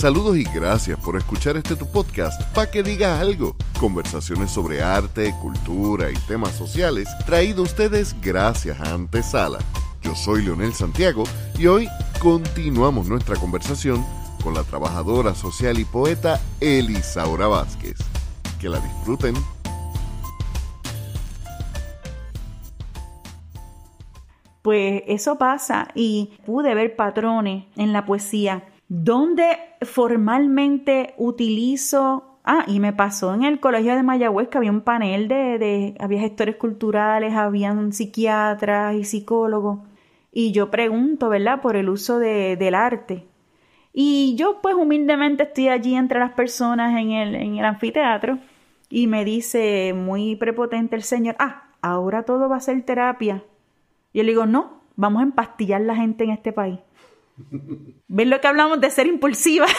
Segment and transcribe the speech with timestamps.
[0.00, 3.54] Saludos y gracias por escuchar este tu podcast para que digas algo.
[3.78, 9.58] Conversaciones sobre arte, cultura y temas sociales traído a ustedes gracias a Antesala.
[10.00, 11.24] Yo soy Leonel Santiago
[11.58, 11.86] y hoy
[12.18, 14.02] continuamos nuestra conversación
[14.42, 17.98] con la trabajadora social y poeta Elisaura Vázquez.
[18.58, 19.34] Que la disfruten.
[24.62, 32.80] Pues eso pasa y pude ver patrones en la poesía donde formalmente utilizo Ah, y
[32.80, 36.56] me pasó en el colegio de Mayagüez que había un panel de, de había gestores
[36.56, 39.80] culturales, habían psiquiatras y psicólogos.
[40.32, 43.26] Y yo pregunto, ¿verdad?, por el uso de, del arte.
[43.92, 48.38] Y yo, pues, humildemente estoy allí entre las personas en el, en el anfiteatro
[48.88, 53.44] y me dice muy prepotente el señor, ah, ahora todo va a ser terapia.
[54.12, 56.78] Y yo le digo, no, vamos a empastillar la gente en este país.
[58.08, 59.66] ¿Ven lo que hablamos de ser impulsiva?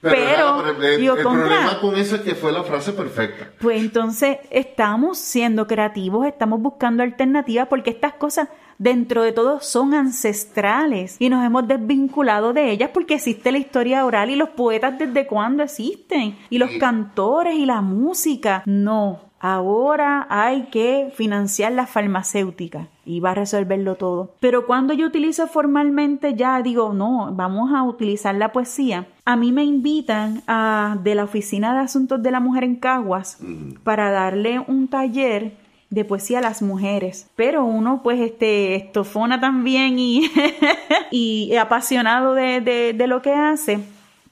[0.00, 3.50] Pero, el, problema con eso es que fue la frase perfecta.
[3.58, 9.94] Pues entonces estamos siendo creativos, estamos buscando alternativas porque estas cosas dentro de todo son
[9.94, 14.98] ancestrales y nos hemos desvinculado de ellas porque existe la historia oral y los poetas
[14.98, 18.62] desde cuándo existen y los cantores y la música.
[18.66, 24.30] No, ahora hay que financiar la farmacéutica y va a resolverlo todo.
[24.40, 29.06] Pero cuando yo utilizo formalmente ya digo, no, vamos a utilizar la poesía.
[29.26, 33.38] A mí me invitan a, de la Oficina de Asuntos de la Mujer en Caguas
[33.82, 35.52] para darle un taller
[35.90, 37.28] de poesía a las mujeres.
[37.36, 40.22] Pero uno, pues, este, estofona también y,
[41.10, 43.80] y apasionado de, de, de lo que hace.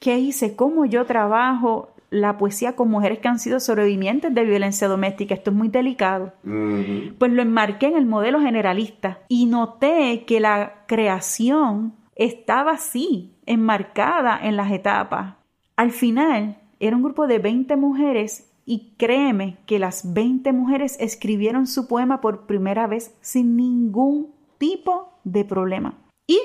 [0.00, 0.56] ¿Qué hice?
[0.56, 5.34] ¿Cómo yo trabajo la poesía con mujeres que han sido sobrevivientes de violencia doméstica.
[5.34, 6.34] Esto es muy delicado.
[6.42, 14.38] Pues lo enmarqué en el modelo generalista y noté que la creación estaba así, enmarcada
[14.42, 15.36] en las etapas.
[15.74, 21.66] Al final, era un grupo de 20 mujeres y créeme que las 20 mujeres escribieron
[21.66, 25.94] su poema por primera vez sin ningún tipo de problema.
[26.26, 26.38] Y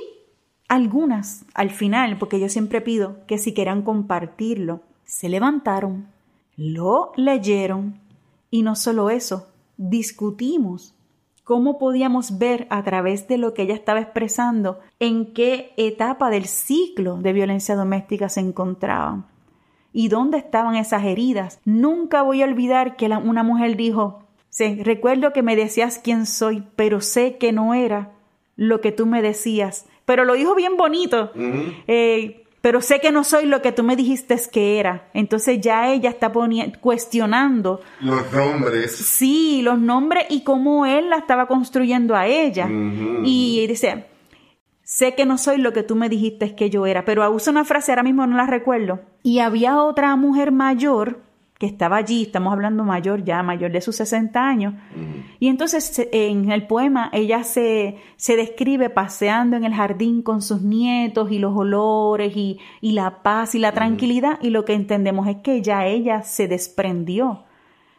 [0.69, 6.07] algunas, al final, porque yo siempre pido que si quieran compartirlo, se levantaron,
[6.57, 7.99] lo leyeron
[8.51, 9.47] y no solo eso,
[9.77, 10.93] discutimos
[11.45, 16.45] cómo podíamos ver a través de lo que ella estaba expresando en qué etapa del
[16.45, 19.25] ciclo de violencia doméstica se encontraban
[19.93, 21.61] y dónde estaban esas heridas.
[21.63, 26.67] Nunca voy a olvidar que una mujer dijo, sí, recuerdo que me decías quién soy,
[26.75, 28.11] pero sé que no era
[28.57, 29.85] lo que tú me decías.
[30.03, 31.31] Pero lo dijo bien bonito
[32.67, 35.07] pero sé que no soy lo que tú me dijiste que era.
[35.13, 36.33] Entonces ya ella está
[36.81, 37.79] cuestionando.
[38.01, 38.93] Los nombres.
[38.93, 42.67] Sí, los nombres y cómo él la estaba construyendo a ella.
[43.23, 44.07] Y dice,
[44.83, 47.63] sé que no soy lo que tú me dijiste que yo era, pero usa una
[47.63, 48.99] frase, ahora mismo no la recuerdo.
[49.23, 51.21] Y había otra mujer mayor
[51.57, 54.75] que estaba allí, estamos hablando mayor ya, mayor de sus 60 años.
[55.39, 60.61] Y entonces en el poema ella se, se describe paseando en el jardín con sus
[60.61, 65.27] nietos y los olores y, y la paz y la tranquilidad y lo que entendemos
[65.27, 67.43] es que ya ella se desprendió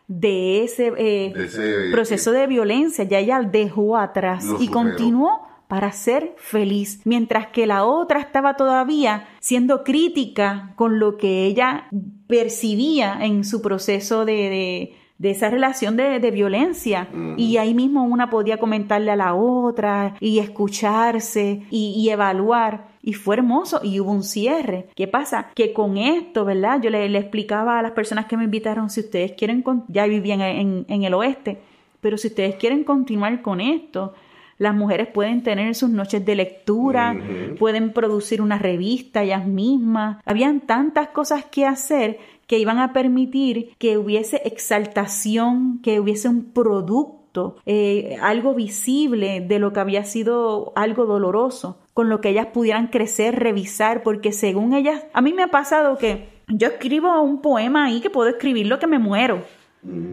[0.06, 7.02] de ese, eh, proceso de violencia, ya ella dejó atrás y continuó para ser feliz,
[7.04, 11.88] mientras que la otra estaba todavía siendo crítica con lo que ella
[12.26, 17.08] percibía en su proceso de, de, esa relación de, de violencia.
[17.36, 22.88] Y ahí mismo una podía comentarle a la otra y escucharse y, evaluar.
[23.02, 24.88] Y fue hermoso y hubo un cierre.
[24.96, 25.50] ¿Qué pasa?
[25.54, 26.80] Que con esto, ¿verdad?
[26.80, 30.40] Yo le, le explicaba a las personas que me invitaron, si ustedes quieren, ya vivían
[30.40, 31.60] en, en el oeste,
[32.00, 34.14] pero si ustedes quieren continuar con esto,
[34.58, 37.16] las mujeres pueden tener sus noches de lectura,
[37.58, 40.18] pueden producir una revista ellas mismas.
[40.24, 46.52] Habían tantas cosas que hacer que iban a permitir que hubiese exaltación, que hubiese un
[46.52, 52.46] producto, eh, algo visible de lo que había sido algo doloroso, con lo que ellas
[52.46, 57.42] pudieran crecer, revisar, porque según ellas, a mí me ha pasado que yo escribo un
[57.42, 59.42] poema ahí que puedo escribir lo que me muero.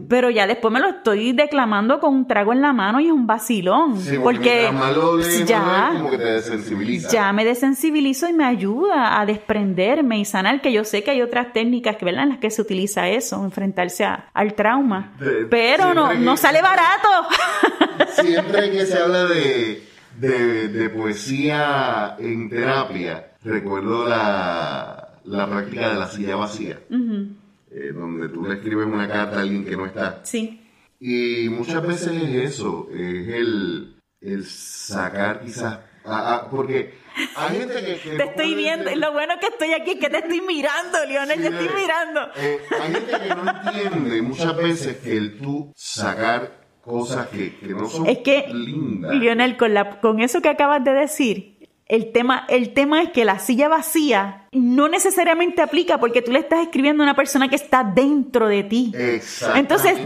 [0.08, 3.12] Pero ya después me lo estoy declamando con un trago en la mano y es
[3.12, 4.00] un vacilón.
[4.24, 4.72] porque,
[5.46, 5.92] ya,
[7.12, 11.22] ya me desensibilizo y me ayuda a desprenderme y sanar, que yo sé que hay
[11.22, 12.24] otras técnicas que, ¿verdad?
[12.24, 15.14] en las que se utiliza eso, enfrentarse al trauma.
[15.50, 17.10] Pero no, no sale barato.
[18.22, 19.84] Siempre que se habla de,
[20.20, 26.80] de, poesía en terapia, recuerdo la, la práctica de la silla vacía.
[27.78, 30.22] Eh, donde tú le escribes una carta a alguien que no está.
[30.24, 30.62] Sí.
[30.98, 35.80] Y muchas veces es eso, es el, el sacar quizás,
[36.50, 36.94] porque
[37.36, 38.16] hay gente que...
[38.16, 41.48] te estoy viendo, lo bueno que estoy aquí es que te estoy mirando, Lionel, te
[41.48, 42.22] estoy mirando.
[42.38, 47.74] Eh, hay gente que no entiende muchas veces que el tú sacar cosas que, que
[47.74, 49.16] no son es que, lindas.
[49.16, 51.55] Lionel, con, la, con eso que acabas de decir,
[51.88, 56.40] el tema, el tema es que la silla vacía no necesariamente aplica porque tú le
[56.40, 58.92] estás escribiendo a una persona que está dentro de ti.
[59.54, 60.00] Entonces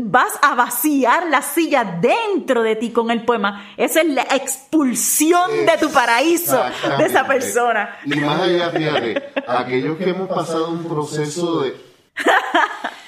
[0.00, 3.66] vas a vaciar la silla dentro de ti con el poema.
[3.76, 6.58] Esa es la expulsión de tu paraíso
[6.96, 7.98] de esa persona.
[8.06, 11.74] Y más allá, fíjate, aquellos que hemos pasado un proceso de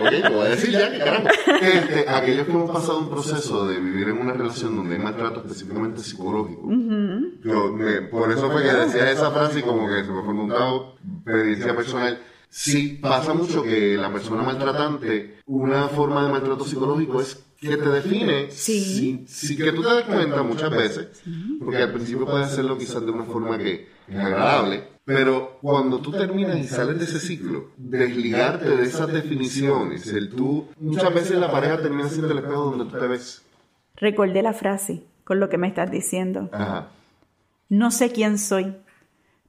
[0.00, 1.30] Oye, te voy a decir ya que caramba.
[1.60, 5.40] Este, aquellos que hemos pasado un proceso de vivir en una relación donde hay maltrato
[5.40, 6.68] específicamente psicológico.
[7.42, 7.76] yo,
[8.10, 10.94] por eso fue que decía esa frase y como que se me fue montado
[11.24, 12.18] experiencia personal.
[12.48, 17.88] Sí, pasa mucho que la persona maltratante, una forma de maltrato psicológico es que te
[17.88, 19.24] define sí.
[19.26, 21.22] sin, que tú te des cuenta muchas veces,
[21.60, 26.12] porque al principio puede hacerlo quizás de una forma que es agradable, pero cuando tú
[26.12, 31.50] terminas y sales de ese ciclo, desligarte de esas definiciones, el tú, muchas veces la
[31.50, 33.42] pareja termina siendo el espejo donde tú te ves.
[33.96, 36.50] Recordé la frase con lo que me estás diciendo.
[37.68, 38.76] No sé quién soy,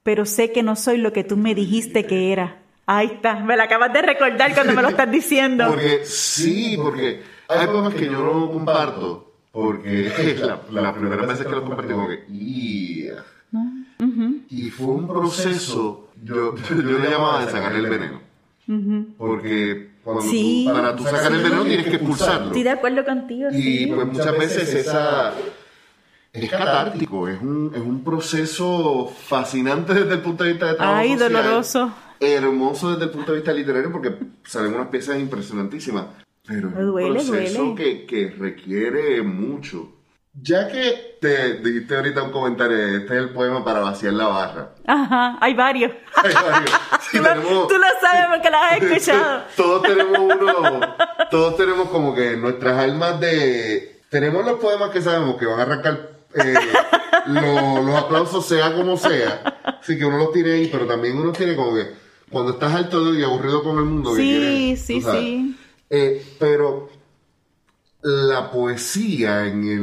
[0.02, 2.60] pero sé que no soy lo que tú me dijiste que era.
[2.86, 5.68] Ahí está, me la acabas de recordar cuando me lo estás diciendo.
[5.68, 11.50] porque sí, porque hay cosas que yo no comparto, porque la, la primera vez que
[11.50, 12.26] lo compartí, como que,
[14.50, 18.22] y fue un proceso, yo, yo le llamaba de sacar el veneno.
[19.18, 20.24] Porque cuando
[20.74, 22.48] para tú sacar el veneno tienes que expulsarlo.
[22.48, 23.50] Estoy de acuerdo contigo.
[23.52, 25.34] Y pues muchas veces esa
[26.32, 31.00] es catártico, es un, es un proceso fascinante desde el punto de vista de trabajo
[31.00, 31.94] Ay, doloroso.
[32.20, 34.16] Hermoso desde el punto de vista literario porque
[34.46, 36.06] salen unas piezas impresionantísimas.
[36.46, 39.90] Pero es un proceso Que, que requiere mucho.
[40.42, 44.70] Ya que te dijiste ahorita un comentario, este es el poema para vaciar la barra.
[44.88, 45.92] Ajá, hay varios.
[46.24, 46.72] Hay varios.
[47.68, 49.44] tú, lo, sabes porque lo has escuchado.
[49.56, 50.96] todos tenemos uno,
[51.30, 54.02] todos tenemos como que nuestras almas de...
[54.10, 56.54] Tenemos los poemas que sabemos que van a arrancar eh,
[57.28, 59.60] los aplausos sea como sea.
[59.64, 61.92] Así que uno los tiene ahí, pero también uno tiene como que
[62.32, 64.16] cuando estás alto y aburrido con el mundo.
[64.16, 65.58] Sí, sí, sí.
[65.90, 66.90] Eh, pero
[68.04, 69.80] la poesía en el,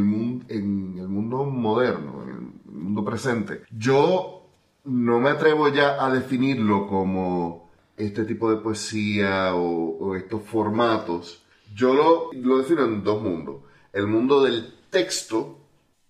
[0.48, 2.30] en el mundo moderno, en
[2.66, 4.46] el mundo presente, yo
[4.84, 11.42] no me atrevo ya a definirlo como este tipo de poesía o, estos formatos.
[11.74, 13.62] Yo lo, lo, defino en dos mundos.
[13.92, 15.58] El mundo del texto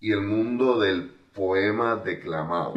[0.00, 2.74] y el mundo del poema declamado.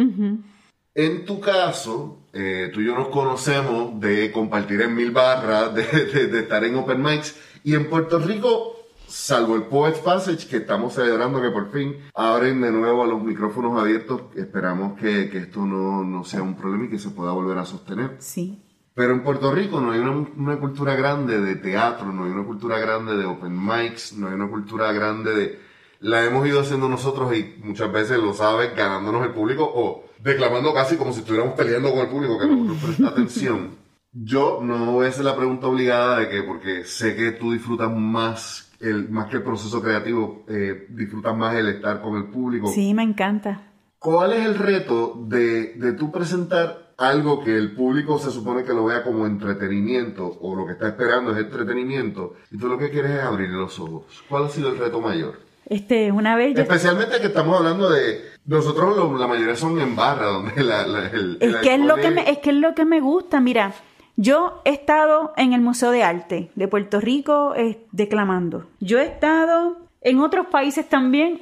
[0.96, 6.28] En tu caso, eh, tú y yo nos conocemos de compartir en mil barras, de,
[6.28, 8.73] de estar en open mics, y en Puerto Rico
[9.14, 13.22] salvo el Poets Passage, que estamos celebrando que por fin abren de nuevo a los
[13.22, 14.24] micrófonos abiertos.
[14.36, 17.66] Esperamos que, que esto no, no, sea un problema y que se pueda volver a
[17.66, 18.16] sostener.
[18.18, 18.64] Sí.
[18.96, 22.44] Pero en Puerto Rico no hay una, una, cultura grande de teatro, no hay una
[22.44, 25.60] cultura grande de open mics, no hay una cultura grande de...
[26.00, 30.74] La hemos ido haciendo nosotros y muchas veces lo sabes, ganándonos el público o declamando
[30.74, 33.84] casi como si estuviéramos peleando con el público que no nos presta atención.
[34.12, 37.92] Yo no voy a hacer la pregunta obligada de que, porque sé que tú disfrutas
[37.92, 42.68] más el, más que el proceso creativo, eh, disfrutas más el estar con el público.
[42.68, 43.72] Sí, me encanta.
[44.00, 48.74] ¿Cuál es el reto de, de tú presentar algo que el público se supone que
[48.74, 52.90] lo vea como entretenimiento o lo que está esperando es entretenimiento y tú lo que
[52.90, 54.24] quieres es abrir los ojos?
[54.30, 55.40] ¿Cuál ha sido el reto mayor?
[55.66, 58.22] Este, una vez Especialmente que estamos hablando de...
[58.46, 62.30] Nosotros la mayoría son en barra, donde la, el, es, que es, lo que me,
[62.30, 63.74] es que es lo que me gusta, mira
[64.16, 68.68] yo he estado en el Museo de Arte de Puerto Rico eh, declamando.
[68.80, 71.42] Yo he estado en otros países también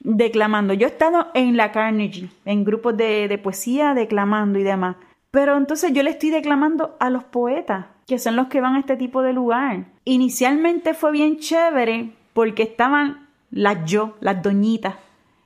[0.00, 0.74] declamando.
[0.74, 4.96] Yo he estado en la Carnegie, en grupos de, de poesía declamando y demás.
[5.30, 8.80] Pero entonces yo le estoy declamando a los poetas, que son los que van a
[8.80, 9.84] este tipo de lugar.
[10.04, 14.94] Inicialmente fue bien chévere porque estaban las yo, las doñitas.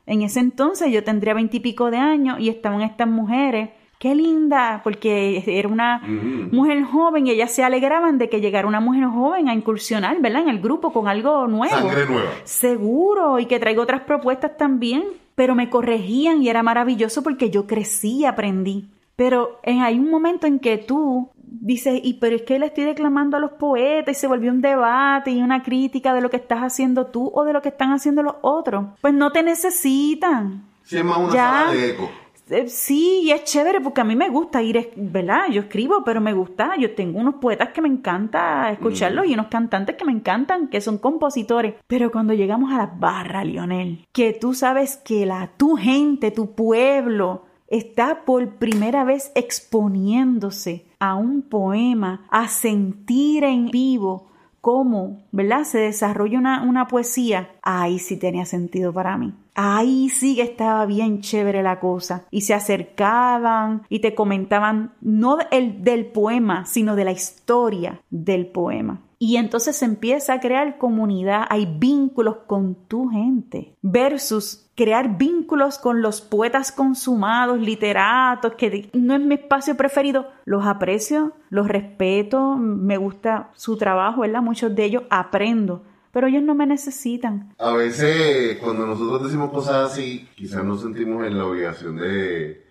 [0.07, 3.71] En ese entonces yo tendría veintipico de años y estaban estas mujeres
[4.03, 6.03] qué linda, porque era una
[6.51, 10.43] mujer joven y ellas se alegraban de que llegara una mujer joven a incursionar, ¿verdad?
[10.43, 11.73] En el grupo con algo nuevo.
[11.73, 12.31] Sangre nueva.
[12.43, 15.05] Seguro, y que traigo otras propuestas también.
[15.37, 18.89] Pero me corregían y era maravilloso porque yo crecí, aprendí.
[19.15, 22.83] Pero en, hay un momento en que tú dices, y pero es que le estoy
[22.83, 26.39] declamando a los poetas y se volvió un debate y una crítica de lo que
[26.39, 28.85] estás haciendo tú o de lo que están haciendo los otros.
[29.01, 30.65] Pues no te necesitan.
[30.83, 32.11] Si es más una ya, de eco
[32.53, 35.49] eh, sí, y es chévere porque a mí me gusta ir, ¿verdad?
[35.51, 36.75] Yo escribo, pero me gusta.
[36.79, 40.81] Yo tengo unos poetas que me encanta escucharlos y unos cantantes que me encantan, que
[40.81, 41.75] son compositores.
[41.87, 46.55] Pero cuando llegamos a la barra, Lionel, que tú sabes que la, tu gente, tu
[46.55, 54.32] pueblo, está por primera vez exponiéndose a un poema, a sentir en vivo
[54.63, 55.65] cómo, ¿verdad?
[55.65, 57.51] Se desarrolla una, una poesía.
[57.61, 59.35] Ahí sí tenía sentido para mí.
[59.55, 62.25] Ahí sí que estaba bien chévere la cosa.
[62.31, 68.47] Y se acercaban y te comentaban no el, del poema, sino de la historia del
[68.47, 69.03] poema.
[69.19, 75.79] Y entonces se empieza a crear comunidad, hay vínculos con tu gente, versus crear vínculos
[75.79, 80.29] con los poetas consumados, literatos, que no es mi espacio preferido.
[80.45, 84.43] Los aprecio, los respeto, me gusta su trabajo, ¿verdad?
[84.43, 87.55] Muchos de ellos aprendo pero ellos no me necesitan.
[87.59, 92.67] A veces cuando nosotros decimos cosas así, quizás nos sentimos en la obligación de,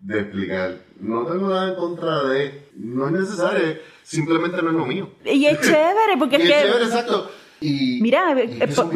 [0.00, 0.78] de explicar.
[0.98, 5.10] No tengo nada en contra de, no es necesario, simplemente no es lo mío.
[5.24, 6.62] Y es chévere, porque y es, es que...
[6.62, 7.30] chévere, exacto.
[7.60, 8.90] Y, Mira, y eh, son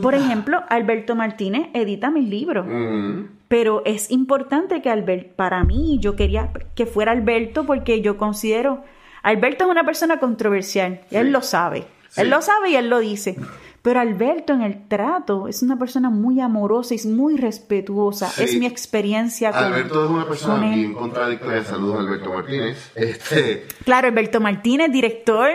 [0.00, 2.66] por, ejemplo, Alberto Martínez edita mis libros.
[2.66, 3.26] Ujú.
[3.48, 8.84] Pero es importante que Alberto, para mí, yo quería que fuera Alberto porque yo considero,
[9.22, 11.32] Alberto es una persona controversial, y él Sí.
[11.32, 12.20] lo sabe, Sí.
[12.20, 13.36] él lo sabe y él lo dice.
[13.80, 18.28] Pero Alberto en el trato es una persona muy amorosa y muy respetuosa.
[18.28, 18.42] Sí.
[18.44, 21.64] Es mi experiencia con, Alberto es una persona bien contradictoria.
[21.64, 22.92] Saludos Alberto Martínez.
[22.96, 25.48] Este, Claro, Alberto Martínez, director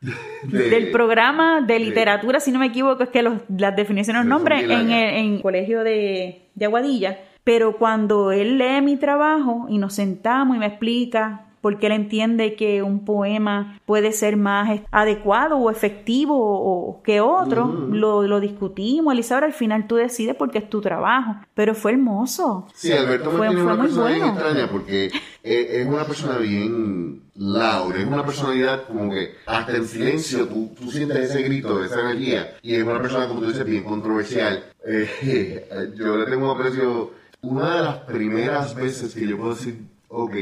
[0.00, 4.28] de- del programa de literatura, si no me equivoco, es que los- las definiciones, los
[4.30, 7.18] nombres bien en el colegio de, de Aguadilla.
[7.44, 11.92] Pero cuando él lee mi trabajo y nos sentamos y me explica por qué él
[11.92, 18.22] entiende que un poema puede ser más adecuado o efectivo o, o que otro, lo,
[18.22, 19.12] lo discutimos.
[19.12, 21.34] Elizabeth, al final tú decides porque es tu trabajo.
[21.54, 22.68] Pero fue hermoso.
[22.74, 24.34] Sí, Alberto Fue- fue una muy persona bien bueno.
[24.34, 25.12] extraña porque es,
[25.42, 30.90] es una persona bien loud, es una personalidad como que hasta en silencio tú, tú
[30.90, 34.64] sientes ese grito, esa energía, y es una persona, como tú dices, bien controversial.
[34.90, 39.86] Eh, yo le tengo un aprecio, una de las primeras veces que yo puedo decir,
[40.08, 40.34] ok,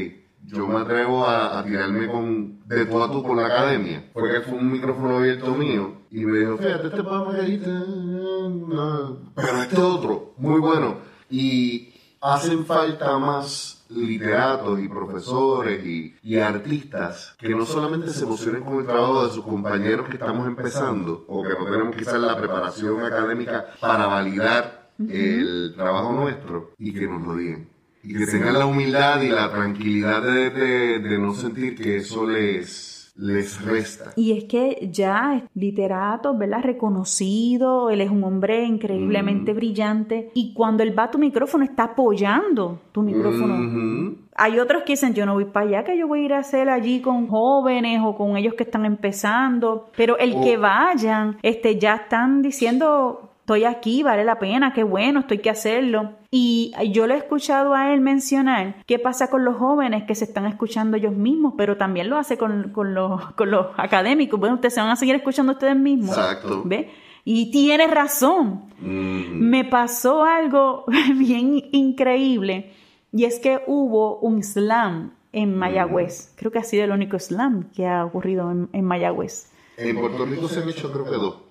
[0.45, 4.39] yo me atrevo a, a tirarme con, de tú a tú con la academia, porque
[4.41, 9.81] fue un micrófono abierto mío, y me dijo, fíjate, este que dijiste, no, pero este
[9.81, 10.99] otro, muy bueno.
[11.29, 18.63] Y hacen falta más literatos y profesores y, y artistas que no solamente se emocionen
[18.63, 22.37] con el trabajo de sus compañeros que estamos empezando o que no tenemos quizás la
[22.37, 27.67] preparación académica para validar el trabajo nuestro y que nos lo digan.
[28.03, 32.25] Y que tengan la humildad y la tranquilidad de, de- de no sentir que eso
[32.25, 34.11] les, les resta.
[34.15, 36.61] Y es que ya es literato, ¿verdad?
[36.63, 40.31] Reconocido, él es un hombre increíblemente brillante.
[40.33, 43.55] Y cuando él va a tu micrófono, está apoyando tu micrófono.
[43.55, 44.15] Ujú.
[44.35, 46.39] Hay otros que dicen, yo no voy para allá, que yo voy a ir a
[46.39, 49.89] hacer allí con jóvenes o con ellos que están empezando.
[49.97, 54.83] Pero el O- que vayan, este, ya están diciendo, estoy aquí, vale la pena, qué
[54.83, 56.11] bueno, estoy que hacerlo.
[56.29, 60.25] Y yo le he escuchado a él mencionar qué pasa con los jóvenes que se
[60.25, 64.37] están escuchando ellos mismos, pero también lo hace con, con los, con los académicos.
[64.37, 66.17] Bueno, ustedes se van a seguir escuchando ustedes mismos.
[66.17, 66.63] Exacto.
[66.65, 66.89] ¿Ve?
[67.23, 69.39] Y tiene razón Mm.
[69.49, 70.83] me pasó algo
[71.15, 72.73] bien increíble
[73.11, 76.33] y es que hubo un slam en Mayagüez.
[76.35, 79.51] Creo que ha sido el único slam que ha ocurrido en, en Mayagüez.
[79.77, 81.46] En Puerto Rico se han hecho creo que dos.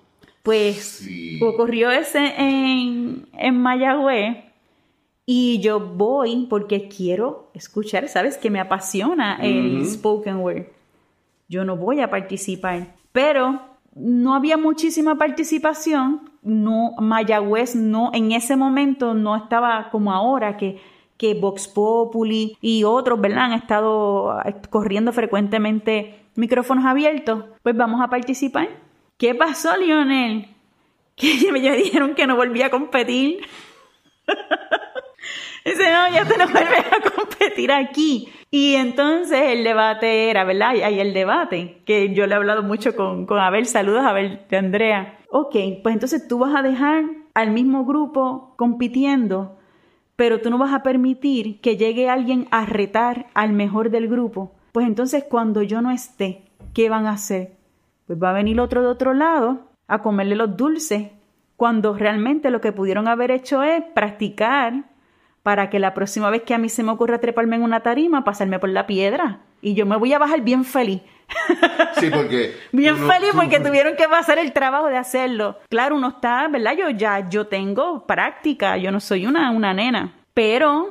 [0.47, 1.39] Pues Sí.
[1.43, 4.37] ocurrió ese en, en Mayagüez
[5.25, 8.37] y yo voy porque quiero escuchar, ¿sabes?
[8.37, 10.67] Que me apasiona el spoken word.
[11.49, 13.59] Yo no voy a participar, pero
[13.93, 16.29] no había muchísima participación.
[16.43, 20.79] No, Mayagüez no, en ese momento no estaba como ahora que,
[21.17, 23.45] que Vox Populi y otros, ¿verdad?
[23.45, 27.43] Han estado eh, corriendo frecuentemente micrófonos abiertos.
[27.63, 28.86] Pues vamos a participar.
[29.17, 30.49] ¿Qué pasó, Lionel?
[31.15, 33.39] Que me dijeron que no volvía a competir.
[35.65, 38.29] Dice, no, ya te no vuelves a competir aquí.
[38.51, 40.69] Y entonces el debate era, ¿verdad?
[40.69, 43.65] Hay el debate, que yo le he hablado mucho con, con Abel.
[43.65, 45.17] Saludos, Abel de Andrea.
[45.31, 49.57] Ok, pues entonces tú vas a dejar al mismo grupo compitiendo,
[50.15, 54.51] pero tú no vas a permitir que llegue alguien a retar al mejor del grupo.
[54.71, 56.43] Pues entonces cuando yo no esté,
[56.75, 57.56] ¿qué van a hacer?
[58.07, 61.09] Pues va a venir otro de otro lado a comerle los dulces,
[61.55, 64.85] cuando realmente lo que pudieron haber hecho es practicar
[65.43, 68.23] para que la próxima vez que a mí se me ocurra treparme en una tarima,
[68.23, 69.39] pasarme por la piedra.
[69.61, 71.01] Y yo me voy a bajar bien feliz.
[71.99, 72.53] Sí, porque.
[72.71, 75.57] Bien uno- feliz porque tuvieron que pasar el trabajo de hacerlo.
[75.69, 76.73] Claro, uno está, ¿verdad?
[76.77, 80.13] Yo ya, yo tengo práctica, yo no soy una, una nena.
[80.33, 80.89] Pero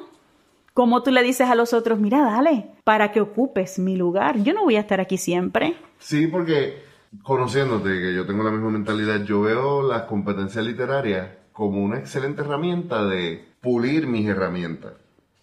[0.75, 4.37] ¿Cómo tú le dices a los otros, mira, dale, para que ocupes mi lugar?
[4.43, 5.75] Yo no voy a estar aquí siempre.
[5.99, 6.83] Sí, porque
[7.23, 12.43] conociéndote, que yo tengo la misma mentalidad, yo veo las competencias literarias como una excelente
[12.43, 14.93] herramienta de pulir mis herramientas.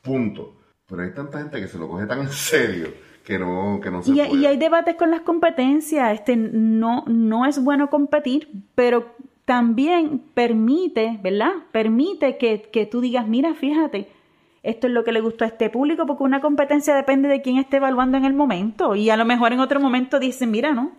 [0.01, 0.55] Punto.
[0.88, 2.89] Pero hay tanta gente que se lo coge tan en serio
[3.24, 4.36] que no, que no se y, puede.
[4.36, 6.13] y hay debates con las competencias.
[6.13, 9.15] Este, no, no es bueno competir, pero
[9.46, 11.51] también permite, ¿verdad?
[11.72, 14.10] Permite que, que tú digas, mira, fíjate,
[14.62, 17.58] esto es lo que le gustó a este público, porque una competencia depende de quién
[17.58, 18.96] esté evaluando en el momento.
[18.96, 20.91] Y a lo mejor en otro momento dicen, mira, ¿no?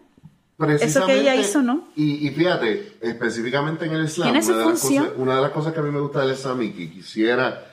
[0.81, 1.89] Eso que ella hizo, ¿no?
[1.97, 5.05] Y, y fíjate, específicamente en el slam, Tiene su una, de las función.
[5.05, 7.71] cosas, una de las cosas que a mí me gusta del slam y que quisiera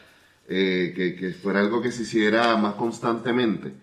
[0.48, 3.74] eh, que, que fuera algo que se hiciera más constantemente,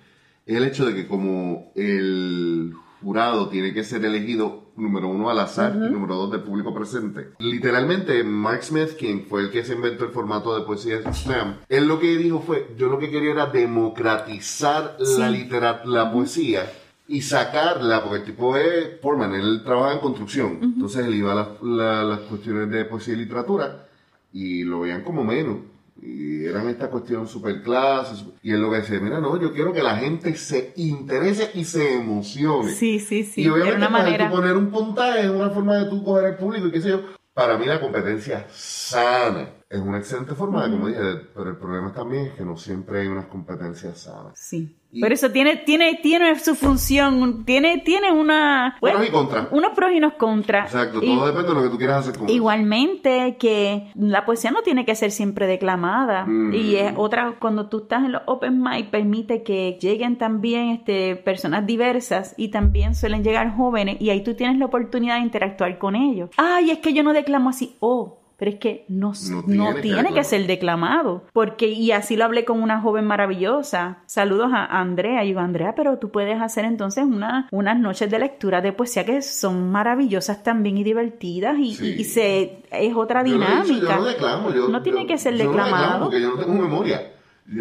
[0.44, 5.38] es el hecho de que como el jurado tiene que ser elegido, número uno, al
[5.38, 7.28] azar y número dos, del público presente.
[7.38, 11.86] Literalmente, Mark Smith, quien fue el que se inventó el formato de poesía slam, él
[11.86, 15.32] lo que dijo fue, yo lo que quería era democratizar la, Sí.
[15.36, 16.70] litera- la poesía
[17.08, 21.34] y sacarla, porque el tipo es Foreman, él trabaja en construcción, entonces él iba a
[21.34, 23.86] las- la- las cuestiones de poesía y literatura
[24.32, 25.56] y lo veían como menos.
[26.00, 28.24] Y eran esta cuestión super clase.
[28.44, 31.64] Y él lo que decía, mira, no, yo quiero que la gente se interese y
[31.64, 32.70] se emocione.
[32.70, 33.42] Sí, sí, sí.
[33.42, 34.28] y obviamente una para manera.
[34.30, 36.90] tú poner un puntaje es una forma de tú coger al público y qué sé
[36.90, 37.00] yo.
[37.34, 42.26] Para mí la competencia sana es una excelente forma de, de- pero el problema también
[42.26, 44.32] es que no siempre hay unas competencias sanas.
[44.38, 44.76] Sí.
[45.00, 48.76] Por eso tiene, tiene, tiene su función, tiene, tiene una.
[48.80, 49.48] Pros y contras.
[49.50, 50.72] Unos pros y unos contras.
[50.74, 52.28] Exacto, Y- todo depende de lo que tú quieras hacer con.
[52.30, 56.54] Igualmente que la poesía no tiene que ser siempre declamada Mm.
[56.54, 61.16] y es otra cuando tú estás en los open mic permite que lleguen también este
[61.16, 65.78] personas diversas y también suelen llegar jóvenes y ahí tú tienes la oportunidad de interactuar
[65.78, 66.30] con ellos.
[66.38, 67.76] Ay, es que yo no declamo así.
[67.80, 71.24] Oh, pero es que no, No no tiene que ser declamado.
[71.32, 73.98] Porque, y así lo hablé con una joven maravillosa.
[74.06, 75.24] Saludos a Andrea.
[75.24, 79.04] Y digo, Andrea, pero tú puedes hacer entonces una, unas noches de lectura de poesía
[79.04, 81.96] que son maravillosas también y divertidas y, Sí.
[81.98, 83.94] y se, es otra Yo lo he dicho, dinámica.
[83.96, 86.04] yo no declamo, yo- No tiene yo- que ser yo no declamo declamado.
[86.04, 87.12] porque yo no tengo memoria.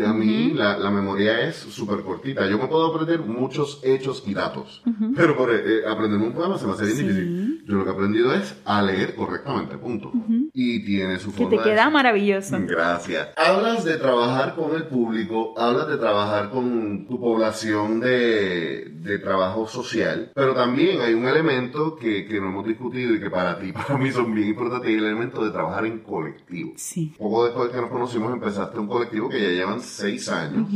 [0.05, 2.45] A mí la, la memoria es súper cortita.
[2.49, 4.83] Yo me puedo aprender muchos hechos y datos.
[5.15, 7.03] Pero por eh, aprenderme un poema se me hace bien Sí.
[7.03, 7.63] difícil.
[7.65, 10.11] Yo lo que he aprendido es a leer correctamente, punto.
[10.53, 11.93] Y tiene su que forma te de queda ser.
[11.93, 12.57] maravilloso.
[12.67, 13.29] Gracias.
[13.37, 19.67] Hablas de trabajar con el público, hablas de trabajar con tu población de, de trabajo
[19.67, 23.71] social, pero también hay un elemento que, que no hemos discutido y que para ti,
[23.73, 26.73] para mí son bien importantes, y el elemento de trabajar en colectivo.
[26.75, 27.13] Sí.
[27.17, 30.67] Poco después que nos conocimos empezaste un colectivo que ya llevan seis años.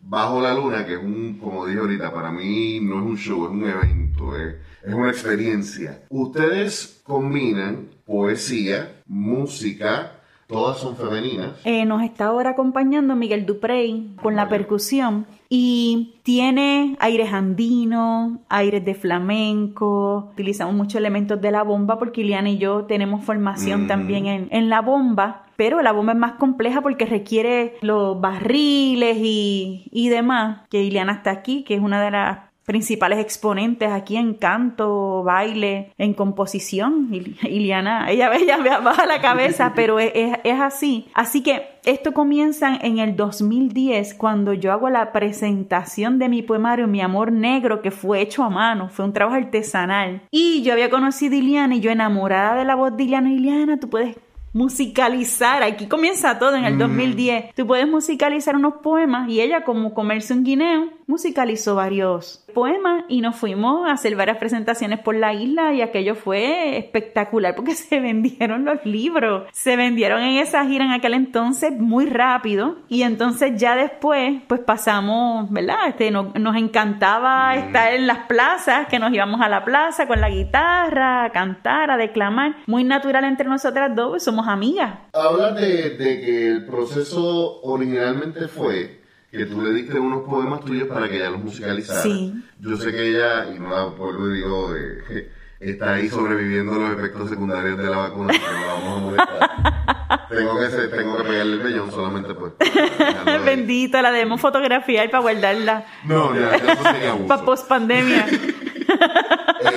[0.00, 3.44] Bajo la Luna, que es un, como dije ahorita, para mí no es un show,
[3.46, 4.54] es un evento, es,
[4.86, 6.02] es una experiencia.
[6.08, 10.12] Ustedes combinan poesía, música,
[10.46, 11.60] todas son femeninas.
[11.64, 18.82] Eh, nos está ahora acompañando Miguel Duprey con la percusión y tiene aires andinos, aires
[18.84, 23.88] de flamenco, utilizamos muchos elementos de la bomba porque Iliana y yo tenemos formación Mm.
[23.88, 29.16] también en, en la bomba, pero la bomba es más compleja porque requiere los barriles
[29.20, 34.16] y, y demás, que Iliana está aquí, que es una de las principales exponentes aquí
[34.18, 37.08] en canto, baile, en composición.
[37.10, 41.06] Il- Iliana, ella, ella me baja la cabeza, pero es, es- es así.
[41.14, 46.86] Así que esto comienza en el 2010 cuando yo hago la presentación de mi poemario
[46.86, 50.20] Mi Amor Negro que fue hecho a mano, fue un trabajo artesanal.
[50.30, 53.80] Y yo había conocido a Iliana y yo enamorada de la voz de Iliana, Iliana,
[53.80, 54.16] tú puedes
[54.52, 59.94] musicalizar, aquí comienza todo en el 2010, tú puedes musicalizar unos poemas y ella como
[59.94, 65.32] comerse un guineo musicalizó varios poemas y nos fuimos a hacer varias presentaciones por la
[65.32, 70.84] isla y aquello fue espectacular porque se vendieron los libros, se vendieron en esa gira
[70.84, 75.88] en aquel entonces muy rápido y entonces ya después pues pasamos, ¿verdad?
[75.88, 80.20] Este, no- nos encantaba estar en las plazas, que nos íbamos a la plaza con
[80.20, 84.98] la guitarra, a cantar, a declamar, muy natural entre nosotras dos, somos amigas.
[85.12, 90.88] Hablas de, de que el proceso originalmente fue que tú le diste unos poemas tuyos
[90.88, 92.00] para que ella los musicalizara.
[92.02, 92.34] Sí.
[92.60, 95.30] Yo sé que ella, y no la vuelvo y digo, eh,
[95.60, 100.28] está ahí sobreviviendo los efectos secundarios de la vacuna, pero vamos a molestar.
[100.30, 102.52] tengo, que ser- tengo que pegarle el vellón solamente pues.
[103.44, 107.28] Bendito, la debemos fotografiar para guardarla No, ya, ya eso sería abuso.
[107.28, 108.26] para post pandemia.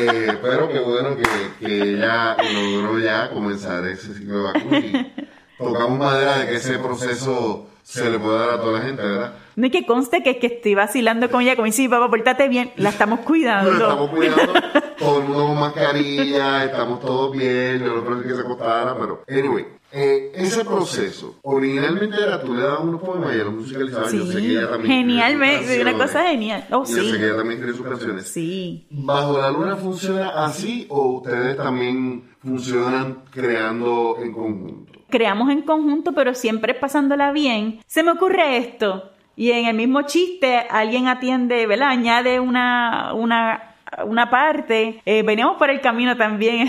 [0.02, 1.24] Eh, pero qué bueno que,
[1.60, 5.14] que ella logró ya comenzar ese ciclo de vacunas y
[5.58, 9.34] tocamos madera de que ese proceso se le pueda dar a toda la gente, ¿verdad?
[9.56, 12.72] No hay que conste que, que estoy vacilando con ella, como dice, papá, portate bien,
[12.78, 13.72] la estamos cuidando.
[13.72, 14.54] La estamos cuidando,
[15.00, 19.24] todo el mundo con mascarilla, estamos todos bien, yo no creo que se acostara, pero
[19.28, 24.10] anyway, eh, ese proceso, originalmente era tú le dabas unos poemas y ella los musicalizaba.
[24.10, 26.66] Sí, yo sé que ella también genialmente, una cosa genial.
[26.72, 27.12] Oh, Yo sé sí.
[27.18, 28.28] que ella también tiene sus canciones.
[28.28, 28.88] Sí.
[28.90, 34.92] ¿Bajo la luna funciona así o ustedes también funcionan creando en conjunto?
[35.12, 39.11] creamos en conjunto, pero siempre pasándola bien, se me ocurre esto.
[39.36, 41.90] Y en el mismo chiste, alguien atiende, ¿verdad?
[41.90, 45.02] Añade una, una, una parte.
[45.06, 46.68] Eh, veníamos por el camino también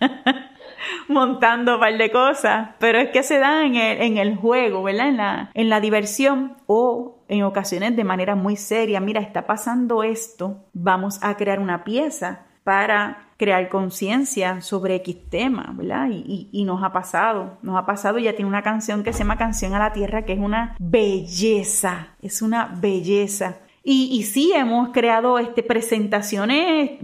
[1.08, 4.82] montando un par de cosas, pero es que se dan en el, en el juego,
[4.82, 5.08] ¿verdad?
[5.08, 9.00] En la, en la diversión o en ocasiones de manera muy seria.
[9.00, 15.72] Mira, está pasando esto, vamos a crear una pieza para crear conciencia sobre X tema,
[15.74, 16.10] ¿verdad?
[16.10, 19.20] Y, y, y, nos ha pasado, nos ha pasado, ya tiene una canción que se
[19.20, 23.56] llama Canción a la Tierra, que es una belleza, es una belleza.
[23.82, 26.98] Y, y sí, hemos creado este, presentaciones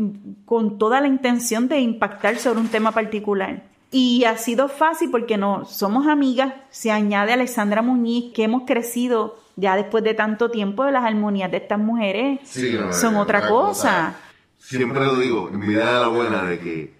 [0.44, 3.62] con toda la intención de impactar sobre un tema particular.
[3.90, 9.38] Y ha sido fácil porque no somos amigas, se añade Alexandra Muñiz, que hemos crecido
[9.56, 14.12] ya después de tanto tiempo de las armonías de estas mujeres, Sí, son otra cosa.
[14.12, 14.14] cosa.
[14.66, 16.94] Siempre lo digo, en vida de la buena, de que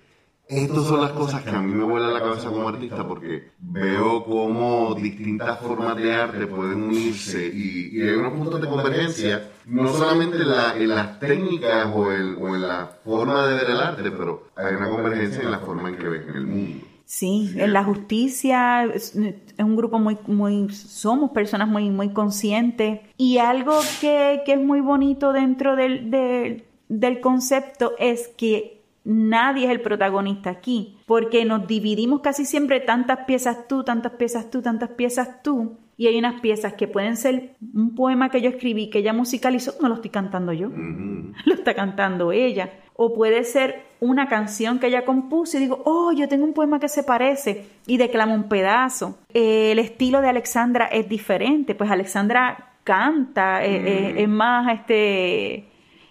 [0.46, 4.22] estas son las cosas que a mí me vuelan la cabeza como artista porque veo
[4.24, 9.88] cómo distintas formas de arte pueden unirse y, y hay unos puntos de convergencia, no
[9.88, 13.81] solamente en, la- en las técnicas o, el- o en la forma de ver el
[13.81, 16.87] arte, pero hay una convergencia en la forma en que ven el mundo.
[17.07, 23.00] Sí, en la justicia es, es un grupo muy, muy, somos personas muy, muy conscientes
[23.16, 26.64] y algo que, que es muy bonito dentro del, del,
[27.00, 33.20] del concepto es que nadie es el protagonista aquí, porque nos dividimos casi siempre tantas
[33.26, 37.54] piezas tú, tantas piezas tú, tantas piezas tú, y hay unas piezas que pueden ser
[37.74, 40.68] un poema que yo escribí, que ella musicalizó, no lo estoy cantando yo,
[41.44, 42.70] lo está cantando ella.
[42.96, 46.78] O puede ser una canción que ella compuso y digo, oh, yo tengo un poema
[46.78, 49.18] que se parece y declamo un pedazo.
[49.33, 55.64] Eh, el estilo de Alexandra es diferente, pues Alexandra canta, eh, eh, es más, este,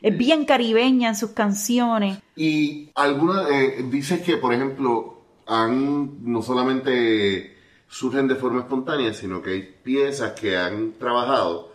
[0.04, 2.20] es bien caribeña en sus canciones.
[2.36, 7.56] Y algunas, eh, dices que, por ejemplo, han, no solamente
[7.88, 11.72] surgen de forma espontánea, sino que hay piezas que han trabajado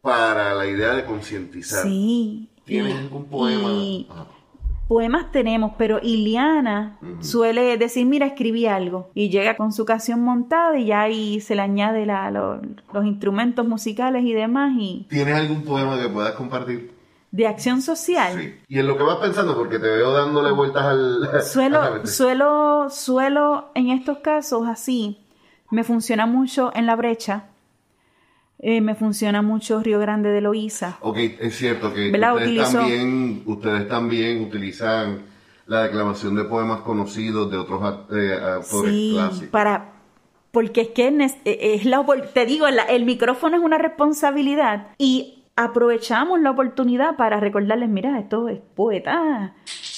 [0.00, 1.84] para la idea de concientizar.
[1.84, 2.48] Sí.
[2.64, 3.68] ¿Tienes y- algún poema?
[3.72, 4.26] y Ajá.
[4.88, 9.10] poemas tenemos, pero Iliana suele decir, mira, escribí algo.
[9.14, 12.60] Y llega con su canción montada y ya ahí se le añade la- lo-
[12.92, 14.72] los instrumentos musicales y demás.
[14.78, 16.90] Y ¿Tienes algún poema que puedas compartir?
[17.32, 18.38] De acción social.
[18.38, 18.54] Sí.
[18.68, 21.42] Y en lo que vas pensando, porque te veo dándole vueltas al...
[21.42, 25.18] Suelo, suelo, suelo, en estos casos así,
[25.70, 27.46] me funciona mucho en la brecha,
[28.58, 30.98] eh, me funciona mucho Río Grande de Loíza.
[31.00, 32.34] Ok, es cierto que ¿Verdad?
[32.36, 35.22] ustedes, Utilizo- también, ustedes también utilizan
[35.66, 37.80] la declamación de poemas conocidos de otros
[38.12, 39.48] eh, autores Sí, clásicos.
[39.48, 39.92] para,
[40.52, 45.41] porque es que es, es la, te digo, la- el micrófono es una responsabilidad y
[45.56, 49.52] aprovechamos la oportunidad para recordarles, mira, estos poetas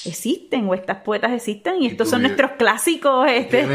[0.05, 3.65] existen o estas poetas existen y, estos son nuestros clásicos este,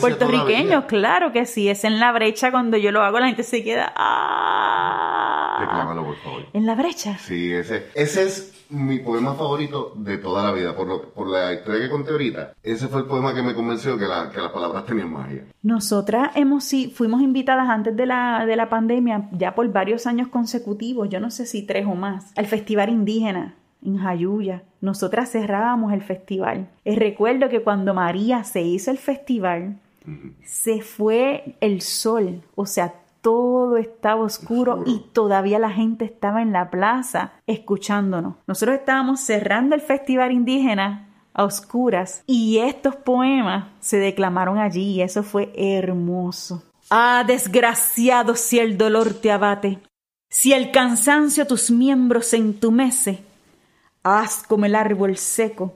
[0.00, 0.86] puertorriqueños, todavía.
[0.86, 3.92] claro que sí, es en la brecha cuando yo lo hago la gente se queda
[3.96, 5.56] ¡ah!
[5.60, 6.46] Declámalo, por favor.
[6.52, 7.18] en la brecha.
[7.18, 10.74] Sí, ese, ese es mi poema favorito de toda la vida.
[10.76, 13.98] Por, lo, por la historia que conté ahorita, ese fue el poema que me convenció
[13.98, 15.44] que, la- que las palabras tenían magia.
[15.62, 20.28] Nosotras hemos, sí, fuimos invitadas antes de la, de la pandemia, ya por varios años
[20.28, 23.54] consecutivos, yo no sé si tres o más, al Festival Indígena
[23.84, 24.62] en Jayuya.
[24.80, 26.68] Nosotras cerrábamos el festival.
[26.84, 29.76] Y recuerdo que cuando María se hizo el festival,
[30.44, 34.90] se fue el sol, o sea, todo estaba oscuro, Oscuro.
[34.90, 38.36] y todavía la gente estaba en la plaza escuchándonos.
[38.46, 45.02] Nosotros estábamos cerrando el festival indígena a oscuras y estos poemas se declamaron allí y
[45.02, 46.62] eso fue hermoso.
[46.90, 49.78] Ah, desgraciado si el dolor te abate,
[50.28, 53.22] si el cansancio tus miembros entumece,
[54.02, 55.74] haz como el árbol seco,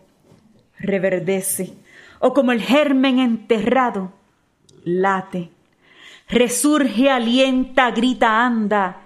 [0.79, 1.75] reverdece,
[2.19, 4.13] o como el germen enterrado,
[4.85, 5.51] late,
[6.29, 9.03] resurge, alienta, grita, anda,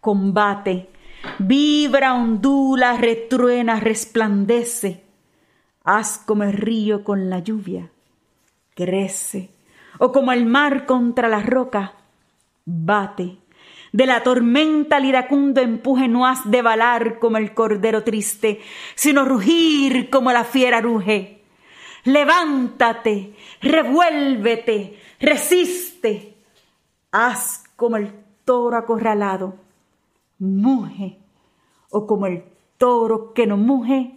[0.00, 0.90] combate,
[1.38, 5.04] vibra, ondula, retruena, resplandece,
[5.84, 7.90] haz como el río con la lluvia,
[8.74, 9.50] crece,
[9.98, 11.94] o como el mar contra la roca,
[12.64, 13.38] bate.
[13.92, 18.60] De la tormenta al iracundo empuje no has de balar como el cordero triste,
[18.94, 21.42] sino rugir como la fiera ruge.
[22.04, 26.31] Levántate, revuélvete, resiste.
[27.12, 28.12] Haz como el
[28.44, 29.54] toro acorralado,
[30.38, 31.18] muge,
[31.90, 32.44] o como el
[32.78, 34.14] toro que no muge,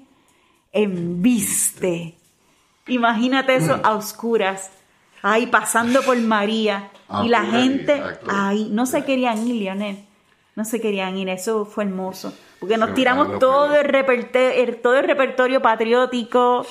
[0.72, 2.18] embiste.
[2.88, 4.72] Imagínate eso a oscuras,
[5.22, 6.92] ahí pasando por María,
[7.24, 10.06] y la gente ahí, no se querían ir, Lionel,
[10.56, 15.06] no se querían ir, eso fue hermoso, porque nos tiramos todo el, repertorio, todo el
[15.06, 16.66] repertorio patriótico,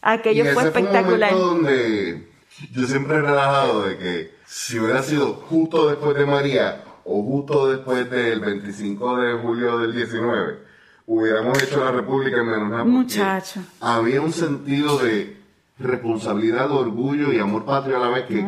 [0.00, 1.32] aquello fue espectacular.
[1.32, 2.28] donde
[2.72, 7.70] yo siempre he relajado de que si hubiera sido justo después de María o justo
[7.70, 10.58] después del 25 de julio del 19,
[11.06, 12.84] hubiéramos hecho la República en menos nada.
[12.84, 13.60] Muchacho.
[13.80, 15.38] Había un sentido de
[15.78, 18.44] responsabilidad, orgullo y amor patrio a la vez que,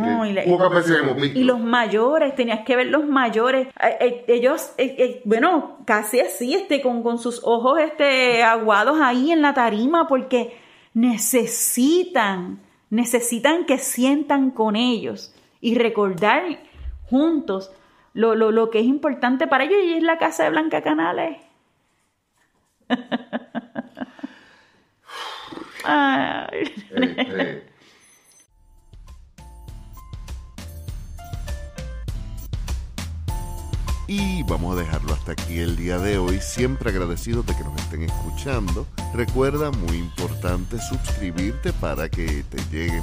[0.47, 1.39] pocas veces hemos visto.
[1.39, 6.53] Y los mayores, tenías que ver los mayores, eh, eh, ellos, eh, bueno, casi así,
[6.53, 10.55] este, con, con sus ojos este, aguados ahí en la tarima, porque
[10.93, 15.34] necesitan, necesitan que sientan con ellos
[15.65, 16.43] y recordar
[17.09, 17.73] juntos
[18.13, 21.39] lo, lo, lo que es importante para ellos y es la casa de Blanca Canales.
[34.07, 37.75] Y vamos a dejarlo hasta aquí el día de hoy, siempre agradecidos de que nos
[37.81, 38.87] estén escuchando.
[39.15, 43.03] Recuerda, muy importante, suscribirte para que te lleguen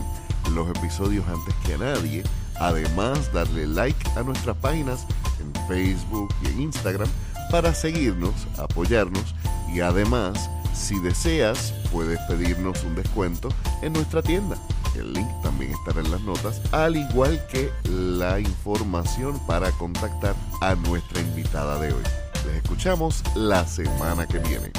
[0.54, 2.24] los episodios antes que a nadie.
[2.62, 5.08] Además, darle like a nuestras páginas
[5.40, 7.10] en Facebook y en Instagram
[7.50, 9.34] para seguirnos, apoyarnos
[9.74, 13.50] y además si deseas, puedes pedirnos un descuento
[13.82, 14.58] en nuestra tienda.
[14.96, 20.76] El link también estará en las notas, al igual que la información para contactar a
[20.76, 22.04] nuestra invitada de hoy.
[22.46, 24.72] Les escuchamos la semana que viene.